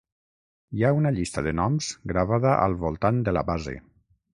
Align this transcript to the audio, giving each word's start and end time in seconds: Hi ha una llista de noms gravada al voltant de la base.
Hi 0.77 0.85
ha 0.87 0.91
una 1.01 1.11
llista 1.19 1.45
de 1.49 1.55
noms 1.61 1.93
gravada 2.15 2.59
al 2.67 2.77
voltant 2.87 3.25
de 3.31 3.41
la 3.41 3.49
base. 3.53 3.81